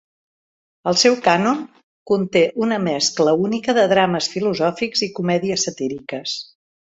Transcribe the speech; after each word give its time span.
El 0.91 0.95
seu 1.01 1.17
cànon 1.25 1.59
conté 2.11 2.41
una 2.67 2.79
mescla 2.85 3.35
única 3.49 3.77
de 3.79 3.85
drames 3.93 4.31
filosòfics 4.37 5.05
i 5.09 5.11
comèdies 5.21 5.69
satíriques. 5.69 6.35